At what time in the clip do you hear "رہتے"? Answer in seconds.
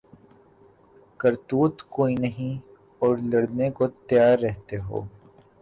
4.39-4.77